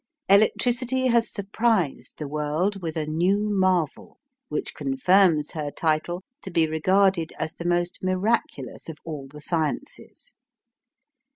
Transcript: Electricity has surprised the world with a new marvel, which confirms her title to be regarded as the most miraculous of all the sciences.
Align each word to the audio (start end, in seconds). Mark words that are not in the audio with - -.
Electricity 0.27 1.09
has 1.09 1.29
surprised 1.31 2.17
the 2.17 2.27
world 2.27 2.81
with 2.81 2.97
a 2.97 3.05
new 3.05 3.51
marvel, 3.51 4.17
which 4.49 4.73
confirms 4.73 5.51
her 5.51 5.69
title 5.69 6.23
to 6.41 6.49
be 6.49 6.65
regarded 6.65 7.31
as 7.37 7.53
the 7.53 7.65
most 7.65 7.99
miraculous 8.01 8.89
of 8.89 8.97
all 9.05 9.27
the 9.27 9.39
sciences. 9.41 10.33